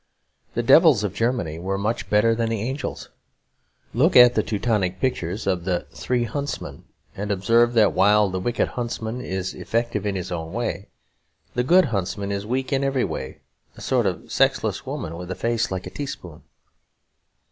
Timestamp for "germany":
1.13-1.59